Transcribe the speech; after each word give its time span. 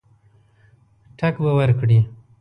ټګ 1.19 1.33
به 1.43 1.51
ورکړي. 1.59 1.99